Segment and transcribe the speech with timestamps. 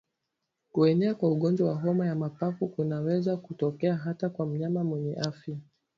[0.71, 5.57] Kuenea kwa ugonjwa wa homa ya mapafu kunaweza kutokea hata kwa mnyama mwenye afya